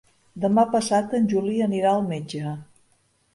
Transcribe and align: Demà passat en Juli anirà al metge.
Demà 0.45 0.63
passat 0.75 1.13
en 1.17 1.27
Juli 1.33 1.59
anirà 1.67 1.93
al 1.99 2.03
metge. 2.09 2.55